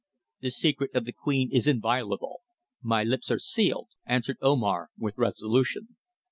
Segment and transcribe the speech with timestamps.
[0.39, 2.41] "The secret of the queen is inviolable.
[2.81, 5.95] My lips are sealed," answered Omar with resolution.